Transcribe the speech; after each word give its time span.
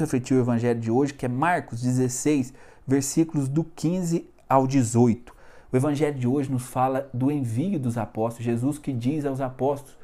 refletir 0.00 0.34
o 0.34 0.40
evangelho 0.40 0.80
de 0.80 0.90
hoje, 0.90 1.14
que 1.14 1.26
é 1.26 1.28
Marcos 1.28 1.80
16, 1.82 2.52
versículos 2.86 3.48
do 3.48 3.64
15 3.64 4.28
ao 4.48 4.66
18. 4.66 5.34
O 5.72 5.76
evangelho 5.76 6.18
de 6.18 6.26
hoje 6.26 6.50
nos 6.50 6.64
fala 6.64 7.10
do 7.12 7.30
envio 7.30 7.78
dos 7.78 7.98
apóstolos, 7.98 8.44
Jesus 8.44 8.78
que 8.78 8.92
diz 8.92 9.24
aos 9.24 9.40
apóstolos: 9.40 9.98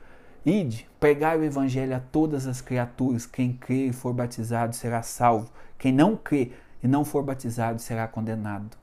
Ide, 0.44 0.88
pregai 0.98 1.38
o 1.38 1.44
evangelho 1.44 1.96
a 1.96 2.00
todas 2.00 2.46
as 2.46 2.60
criaturas, 2.60 3.26
quem 3.26 3.52
crê 3.52 3.86
e 3.86 3.92
for 3.92 4.12
batizado 4.12 4.74
será 4.74 5.02
salvo, 5.02 5.50
quem 5.78 5.92
não 5.92 6.16
crê 6.16 6.50
e 6.82 6.88
não 6.88 7.04
for 7.04 7.22
batizado 7.22 7.80
será 7.80 8.08
condenado. 8.08 8.76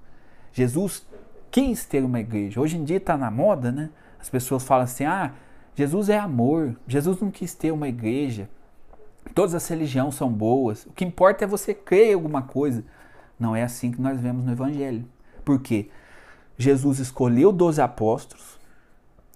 Jesus 0.53 1.05
quis 1.51 1.85
ter 1.85 2.03
uma 2.03 2.19
igreja. 2.19 2.61
Hoje 2.61 2.77
em 2.77 2.83
dia 2.83 2.97
está 2.97 3.17
na 3.17 3.29
moda, 3.29 3.71
né? 3.71 3.89
As 4.19 4.29
pessoas 4.29 4.63
falam 4.63 4.85
assim: 4.85 5.03
ah, 5.03 5.33
Jesus 5.75 6.09
é 6.09 6.17
amor, 6.17 6.75
Jesus 6.87 7.19
não 7.19 7.29
quis 7.29 7.53
ter 7.53 7.71
uma 7.71 7.87
igreja. 7.87 8.49
Todas 9.39 9.55
as 9.55 9.65
religiões 9.69 10.15
são 10.15 10.29
boas. 10.29 10.85
O 10.85 10.91
que 10.91 11.05
importa 11.05 11.45
é 11.45 11.47
você 11.47 11.73
crer 11.73 12.09
em 12.09 12.13
alguma 12.13 12.41
coisa. 12.41 12.83
Não 13.39 13.55
é 13.55 13.63
assim 13.63 13.89
que 13.89 14.01
nós 14.01 14.19
vemos 14.19 14.43
no 14.43 14.51
Evangelho. 14.51 15.05
Por 15.45 15.61
quê? 15.61 15.89
Jesus 16.57 16.99
escolheu 16.99 17.49
12 17.53 17.81
apóstolos. 17.81 18.59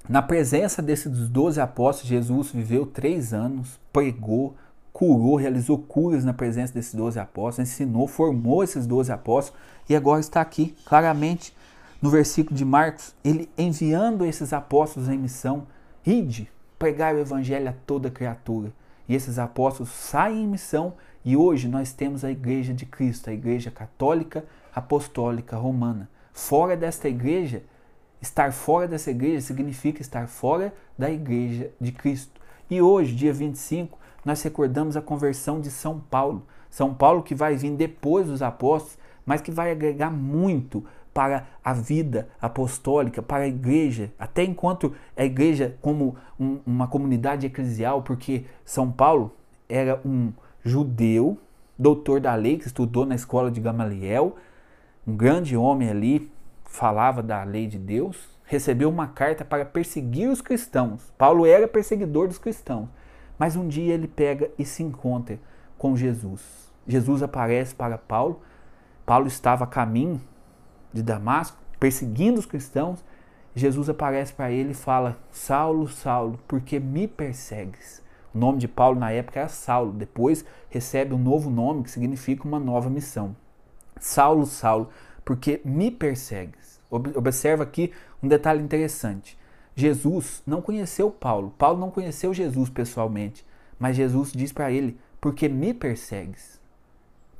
Na 0.09 0.21
presença 0.21 0.81
desses 0.81 1.29
12 1.29 1.61
apóstolos, 1.61 2.09
Jesus 2.09 2.51
viveu 2.51 2.85
três 2.85 3.33
anos, 3.33 3.79
pregou, 3.93 4.57
curou, 4.91 5.37
realizou 5.37 5.77
curas 5.77 6.25
na 6.25 6.33
presença 6.33 6.73
desses 6.73 6.93
12 6.93 7.17
apóstolos, 7.17 7.71
ensinou, 7.71 8.05
formou 8.05 8.61
esses 8.61 8.85
12 8.85 9.09
apóstolos 9.09 9.57
e 9.87 9.95
agora 9.95 10.19
está 10.19 10.41
aqui, 10.41 10.75
claramente, 10.83 11.55
no 12.01 12.09
versículo 12.09 12.57
de 12.57 12.65
Marcos, 12.65 13.15
ele 13.23 13.49
enviando 13.57 14.25
esses 14.25 14.51
apóstolos 14.51 15.07
em 15.07 15.17
missão, 15.17 15.65
ide, 16.05 16.51
pregar 16.77 17.15
o 17.15 17.19
evangelho 17.19 17.69
a 17.69 17.73
toda 17.87 18.11
criatura. 18.11 18.73
E 19.07 19.15
esses 19.15 19.37
apóstolos 19.37 19.91
saem 19.91 20.43
em 20.43 20.47
missão 20.47 20.93
e 21.25 21.37
hoje 21.37 21.67
nós 21.67 21.93
temos 21.93 22.23
a 22.23 22.31
igreja 22.31 22.73
de 22.73 22.85
Cristo, 22.85 23.29
a 23.29 23.33
igreja 23.33 23.71
católica 23.71 24.45
apostólica 24.73 25.55
romana. 25.55 26.09
Fora 26.33 26.75
desta 26.75 27.07
igreja, 27.07 27.63
estar 28.21 28.51
fora 28.51 28.87
dessa 28.87 29.11
igreja 29.11 29.41
significa 29.41 30.01
estar 30.01 30.27
fora 30.27 30.73
da 30.97 31.09
igreja 31.09 31.71
de 31.79 31.91
Cristo. 31.91 32.41
E 32.69 32.81
hoje, 32.81 33.13
dia 33.13 33.33
25, 33.33 33.97
nós 34.25 34.41
recordamos 34.41 34.97
a 34.97 35.01
conversão 35.01 35.61
de 35.61 35.69
São 35.69 35.99
Paulo. 35.99 36.45
São 36.69 36.93
Paulo 36.93 37.21
que 37.21 37.35
vai 37.35 37.55
vir 37.55 37.71
depois 37.75 38.27
dos 38.27 38.41
apóstolos, 38.41 38.97
mas 39.25 39.41
que 39.41 39.51
vai 39.51 39.71
agregar 39.71 40.09
muito 40.09 40.83
para 41.13 41.47
a 41.63 41.73
vida 41.73 42.27
apostólica, 42.41 43.21
para 43.21 43.43
a 43.43 43.47
igreja, 43.47 44.11
até 44.17 44.43
enquanto 44.43 44.93
a 45.15 45.23
igreja 45.23 45.77
como 45.81 46.15
um, 46.39 46.59
uma 46.65 46.87
comunidade 46.87 47.45
eclesial, 47.45 48.01
porque 48.01 48.45
São 48.65 48.91
Paulo 48.91 49.35
era 49.69 50.01
um 50.03 50.33
judeu, 50.63 51.37
doutor 51.77 52.19
da 52.19 52.33
lei, 52.35 52.57
que 52.57 52.67
estudou 52.67 53.05
na 53.05 53.15
escola 53.15 53.51
de 53.51 53.61
Gamaliel, 53.61 54.35
um 55.05 55.15
grande 55.15 55.55
homem 55.55 55.89
ali, 55.89 56.31
falava 56.63 57.21
da 57.21 57.43
lei 57.43 57.67
de 57.67 57.77
Deus, 57.77 58.17
recebeu 58.45 58.89
uma 58.89 59.07
carta 59.07 59.45
para 59.45 59.65
perseguir 59.65 60.29
os 60.29 60.41
cristãos. 60.41 61.13
Paulo 61.17 61.45
era 61.45 61.67
perseguidor 61.67 62.27
dos 62.27 62.37
cristãos, 62.37 62.89
mas 63.37 63.55
um 63.55 63.67
dia 63.67 63.93
ele 63.93 64.07
pega 64.07 64.49
e 64.57 64.65
se 64.65 64.81
encontra 64.81 65.39
com 65.77 65.95
Jesus. 65.95 66.71
Jesus 66.87 67.21
aparece 67.21 67.75
para 67.75 67.97
Paulo. 67.97 68.41
Paulo 69.05 69.27
estava 69.27 69.65
a 69.65 69.67
caminho 69.67 70.19
de 70.93 71.01
Damasco, 71.01 71.57
perseguindo 71.79 72.39
os 72.39 72.45
cristãos, 72.45 73.03
Jesus 73.55 73.89
aparece 73.89 74.33
para 74.33 74.51
ele 74.51 74.71
e 74.71 74.75
fala: 74.75 75.17
Saulo, 75.31 75.87
Saulo, 75.87 76.39
por 76.47 76.61
que 76.61 76.79
me 76.79 77.07
persegues? 77.07 78.01
O 78.33 78.37
nome 78.37 78.57
de 78.57 78.67
Paulo 78.67 78.99
na 78.99 79.11
época 79.11 79.39
era 79.39 79.49
Saulo, 79.49 79.91
depois 79.91 80.43
recebe 80.69 81.13
um 81.13 81.19
novo 81.19 81.49
nome 81.49 81.83
que 81.83 81.91
significa 81.91 82.47
uma 82.47 82.59
nova 82.59 82.89
missão. 82.89 83.35
Saulo, 83.99 84.45
Saulo, 84.45 84.89
porque 85.23 85.61
me 85.63 85.91
persegues? 85.91 86.81
Observa 86.89 87.63
aqui 87.63 87.91
um 88.21 88.27
detalhe 88.27 88.61
interessante. 88.61 89.37
Jesus 89.75 90.41
não 90.45 90.61
conheceu 90.61 91.09
Paulo, 91.09 91.53
Paulo 91.57 91.79
não 91.79 91.89
conheceu 91.89 92.33
Jesus 92.33 92.69
pessoalmente, 92.69 93.45
mas 93.79 93.95
Jesus 93.95 94.31
diz 94.31 94.51
para 94.51 94.71
ele: 94.71 94.99
porque 95.21 95.47
me 95.47 95.73
persegues? 95.73 96.59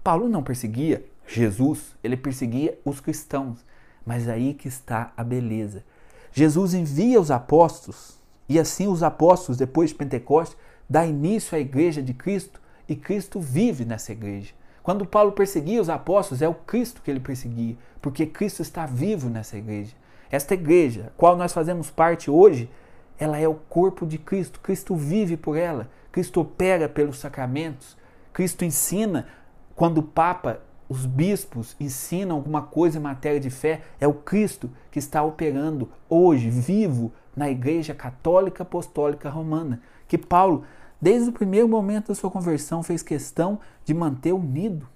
Paulo 0.04 0.30
não 0.30 0.44
perseguia 0.44 1.04
Jesus, 1.28 1.96
ele 2.04 2.18
perseguia 2.18 2.78
os 2.84 3.00
cristãos, 3.00 3.66
mas 4.06 4.28
aí 4.28 4.54
que 4.54 4.68
está 4.68 5.14
a 5.16 5.24
beleza. 5.24 5.84
Jesus 6.32 6.74
envia 6.74 7.20
os 7.20 7.32
apóstolos 7.32 8.20
e 8.50 8.60
assim 8.60 8.88
os 8.88 9.04
apóstolos, 9.04 9.58
depois 9.58 9.92
de 9.92 9.96
Pentecostes, 9.96 10.58
dá 10.90 11.06
início 11.06 11.56
à 11.56 11.60
igreja 11.60 12.02
de 12.02 12.14
Cristo 12.14 12.62
e 12.88 12.96
Cristo 12.96 13.40
vive 13.40 13.86
nessa 13.86 14.12
igreja. 14.12 14.54
Quando 14.82 15.06
Paulo 15.06 15.32
perseguia 15.32 15.82
os 15.82 15.90
apóstolos, 15.90 16.42
é 16.42 16.48
o 16.48 16.54
Cristo 16.54 17.02
que 17.02 17.10
ele 17.10 17.20
perseguia, 17.20 17.78
porque 18.02 18.26
Cristo 18.26 18.62
está 18.62 18.86
vivo 18.86 19.30
nessa 19.30 19.58
igreja. 19.58 19.96
Esta 20.30 20.56
igreja, 20.56 21.14
qual 21.16 21.38
nós 21.38 21.54
fazemos 21.54 21.90
parte 21.90 22.30
hoje, 22.30 22.70
ela 23.18 23.38
é 23.38 23.48
o 23.48 23.54
corpo 23.54 24.06
de 24.06 24.18
Cristo. 24.18 24.60
Cristo 24.60 24.96
vive 24.96 25.38
por 25.38 25.56
ela. 25.56 25.90
Cristo 26.12 26.42
opera 26.42 26.90
pelos 26.90 27.20
sacramentos. 27.20 27.96
Cristo 28.34 28.66
ensina. 28.66 29.28
Quando 29.76 30.00
o 30.00 30.04
Papa 30.04 30.60
os 30.94 31.08
bispos 31.08 31.76
ensinam 31.80 32.36
alguma 32.36 32.62
coisa 32.62 33.00
em 33.00 33.02
matéria 33.02 33.40
de 33.40 33.50
fé, 33.50 33.82
é 34.00 34.08
o 34.08 34.14
Cristo 34.14 34.70
que 34.92 35.00
está 35.00 35.24
operando 35.24 35.90
hoje, 36.08 36.52
vivo, 36.52 37.12
na 37.36 37.50
Igreja 37.50 37.96
Católica 37.96 38.62
Apostólica 38.62 39.28
Romana. 39.28 39.82
Que 40.08 40.20
Paulo, 40.20 40.66
desde 41.02 41.30
o 41.30 41.34
primeiro 41.34 41.68
momento 41.68 42.10
da 42.10 42.16
sua 42.16 42.30
conversão, 42.30 42.84
fez 42.84 43.02
questão 43.02 43.60
de 43.84 43.92
manter 43.92 44.34
unido 44.34 44.88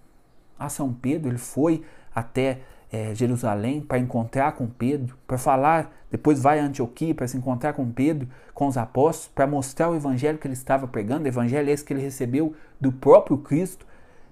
a 0.59 0.69
São 0.69 0.93
Pedro. 0.93 1.31
Ele 1.31 1.39
foi 1.39 1.83
até 2.13 2.59
é, 2.91 3.15
Jerusalém 3.15 3.81
para 3.81 3.97
encontrar 3.97 4.51
com 4.51 4.67
Pedro, 4.67 5.17
para 5.25 5.39
falar, 5.39 5.91
depois 6.11 6.39
vai 6.39 6.59
a 6.59 6.63
Antioquia 6.63 7.15
para 7.15 7.27
se 7.27 7.37
encontrar 7.37 7.73
com 7.73 7.91
Pedro, 7.91 8.29
com 8.53 8.67
os 8.67 8.77
apóstolos, 8.77 9.33
para 9.33 9.47
mostrar 9.47 9.89
o 9.89 9.95
evangelho 9.95 10.37
que 10.37 10.45
ele 10.45 10.53
estava 10.53 10.87
pregando, 10.87 11.25
o 11.25 11.27
evangelho 11.27 11.71
esse 11.71 11.83
que 11.83 11.91
ele 11.91 12.03
recebeu 12.03 12.53
do 12.79 12.91
próprio 12.91 13.39
Cristo 13.39 13.87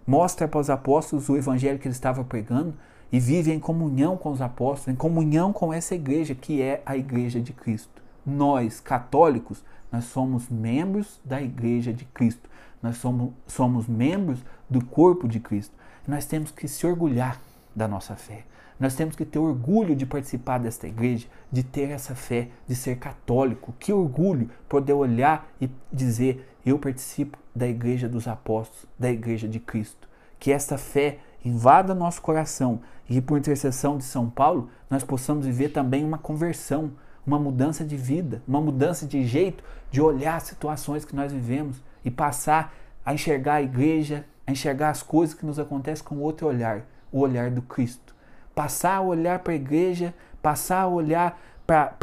mostra 0.05 0.47
para 0.47 0.59
os 0.59 0.69
apóstolos 0.69 1.29
o 1.29 1.37
evangelho 1.37 1.79
que 1.79 1.87
ele 1.87 1.95
estava 1.95 2.23
pregando 2.23 2.73
e 3.11 3.19
vive 3.19 3.51
em 3.51 3.59
comunhão 3.59 4.17
com 4.17 4.31
os 4.31 4.41
apóstolos, 4.41 4.93
em 4.93 4.95
comunhão 4.97 5.53
com 5.53 5.71
essa 5.71 5.95
igreja 5.95 6.35
que 6.35 6.61
é 6.61 6.81
a 6.85 6.97
igreja 6.97 7.39
de 7.39 7.53
Cristo. 7.53 8.01
Nós, 8.25 8.79
católicos, 8.79 9.63
nós 9.91 10.05
somos 10.05 10.49
membros 10.49 11.19
da 11.23 11.41
igreja 11.41 11.93
de 11.93 12.05
Cristo. 12.05 12.49
Nós 12.81 12.97
somos, 12.97 13.31
somos 13.47 13.87
membros 13.87 14.39
do 14.69 14.83
corpo 14.83 15.27
de 15.27 15.39
Cristo. 15.39 15.73
Nós 16.07 16.25
temos 16.25 16.51
que 16.51 16.67
se 16.67 16.85
orgulhar 16.85 17.39
da 17.75 17.87
nossa 17.87 18.15
fé. 18.15 18.45
Nós 18.79 18.95
temos 18.95 19.15
que 19.15 19.25
ter 19.25 19.39
orgulho 19.39 19.95
de 19.95 20.05
participar 20.05 20.59
desta 20.59 20.87
igreja, 20.87 21.27
de 21.51 21.63
ter 21.63 21.89
essa 21.89 22.13
fé, 22.13 22.49
de 22.67 22.75
ser 22.75 22.97
católico. 22.97 23.73
Que 23.79 23.93
orgulho 23.93 24.49
poder 24.67 24.93
olhar 24.93 25.47
e 25.61 25.69
dizer: 25.91 26.57
eu 26.65 26.77
participo 26.77 27.37
da 27.55 27.67
igreja 27.67 28.09
dos 28.09 28.27
apóstolos, 28.27 28.85
da 28.99 29.09
igreja 29.09 29.47
de 29.47 29.59
Cristo. 29.59 30.07
Que 30.39 30.51
esta 30.51 30.77
fé 30.77 31.19
invada 31.43 31.93
nosso 31.93 32.21
coração 32.21 32.81
e 33.09 33.21
por 33.21 33.37
intercessão 33.37 33.97
de 33.97 34.03
São 34.03 34.29
Paulo 34.29 34.69
nós 34.89 35.03
possamos 35.03 35.45
viver 35.45 35.69
também 35.69 36.03
uma 36.03 36.17
conversão, 36.17 36.91
uma 37.25 37.39
mudança 37.39 37.85
de 37.85 37.95
vida, 37.95 38.41
uma 38.47 38.59
mudança 38.59 39.05
de 39.05 39.23
jeito 39.25 39.63
de 39.91 40.01
olhar 40.01 40.35
as 40.35 40.43
situações 40.43 41.05
que 41.05 41.15
nós 41.15 41.31
vivemos 41.31 41.81
e 42.03 42.11
passar 42.11 42.73
a 43.05 43.13
enxergar 43.13 43.55
a 43.55 43.61
igreja, 43.61 44.25
a 44.45 44.51
enxergar 44.51 44.89
as 44.89 45.03
coisas 45.03 45.35
que 45.35 45.45
nos 45.45 45.59
acontecem 45.59 46.03
com 46.03 46.17
outro 46.17 46.47
olhar, 46.47 46.85
o 47.15 47.21
olhar 47.21 47.49
do 47.49 47.61
Cristo 47.61 48.15
passar 48.55 48.95
a 48.95 49.01
olhar 49.01 49.39
para 49.39 49.51
a 49.51 49.57
igreja, 49.57 50.15
passar 50.41 50.81
a 50.81 50.87
olhar 50.87 51.39
para 51.67 51.93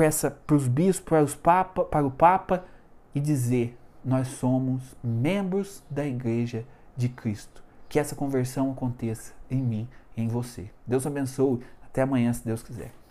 os 0.54 0.68
bispos, 0.68 1.00
para, 1.00 1.22
os 1.22 1.34
papa, 1.34 1.84
para 1.84 2.06
o 2.06 2.10
Papa 2.10 2.64
e 3.14 3.20
dizer: 3.20 3.76
nós 4.04 4.28
somos 4.28 4.94
membros 5.02 5.82
da 5.90 6.06
igreja 6.06 6.64
de 6.94 7.08
Cristo. 7.08 7.64
Que 7.88 7.98
essa 7.98 8.14
conversão 8.14 8.70
aconteça 8.70 9.32
em 9.50 9.62
mim 9.62 9.88
em 10.16 10.28
você. 10.28 10.70
Deus 10.86 11.06
abençoe. 11.06 11.60
Até 11.82 12.02
amanhã, 12.02 12.32
se 12.32 12.44
Deus 12.44 12.62
quiser. 12.62 13.01